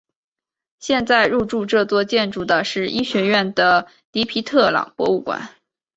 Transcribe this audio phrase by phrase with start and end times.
[0.79, 5.51] 现在入驻这座建筑的是医学院的迪皮特朗博物馆。